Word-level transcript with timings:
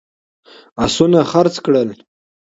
آسونه 0.83 1.19
خرڅ 1.31 1.55
کړل. 1.65 1.89